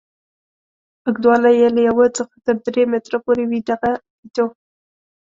اوږدوالی 1.07 1.53
یې 1.59 1.67
له 1.75 1.81
یوه 1.89 2.05
څخه 2.17 2.35
تر 2.45 2.55
درې 2.65 2.83
متره 2.91 3.17
پورې 3.25 3.43
وي 3.49 3.59
دغه 3.69 3.91
فیتو. 4.17 4.45